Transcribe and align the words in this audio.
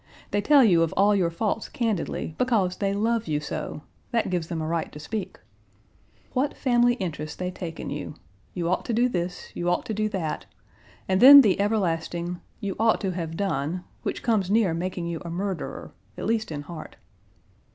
They 0.31 0.41
tell 0.41 0.63
you 0.63 0.81
of 0.81 0.93
all 0.97 1.15
your 1.15 1.29
faults 1.29 1.69
candidly, 1.69 2.33
because 2.39 2.77
they 2.77 2.91
love 2.91 3.27
you 3.27 3.39
so; 3.39 3.83
that 4.09 4.31
gives 4.31 4.47
them 4.47 4.59
a 4.59 4.65
right 4.65 4.91
to 4.93 4.99
speak. 4.99 5.37
What 6.33 6.57
family 6.57 6.95
Page 6.95 7.01
123 7.01 7.05
interest 7.27 7.37
they 7.37 7.51
take 7.51 7.79
in 7.79 7.91
you. 7.91 8.15
You 8.55 8.67
ought 8.67 8.83
to 8.85 8.95
do 8.95 9.07
this; 9.07 9.51
you 9.55 9.69
ought 9.69 9.85
to 9.85 9.93
do 9.93 10.09
that, 10.09 10.47
and 11.07 11.21
then 11.21 11.41
the 11.41 11.59
everlasting 11.61 12.41
'you 12.59 12.75
ought 12.79 12.99
to 13.01 13.11
have 13.11 13.37
done,' 13.37 13.83
which 14.01 14.23
comes 14.23 14.49
near 14.49 14.73
making 14.73 15.05
you 15.05 15.19
a 15.23 15.29
murderer, 15.29 15.93
at 16.17 16.25
least 16.25 16.51
in 16.51 16.63
heart. 16.63 16.95